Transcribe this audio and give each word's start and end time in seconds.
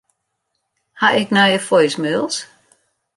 Ha 0.99 1.07
ik 1.21 1.29
nije 1.35 1.59
voicemails? 1.67 2.37